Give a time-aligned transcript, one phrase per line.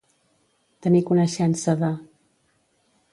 [0.85, 1.91] Tenir coneixença de.